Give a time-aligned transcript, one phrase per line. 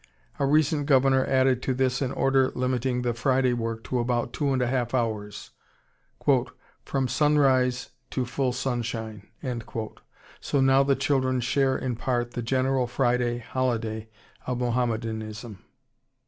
[0.39, 4.51] A recent Governor added to this an order limiting the Friday work to about two
[4.51, 5.51] and a half hours,
[6.83, 9.27] "from sunrise to full sunshine,"
[10.39, 14.09] so now the children share in part the general Friday holiday
[14.47, 15.59] of Mohammedanism.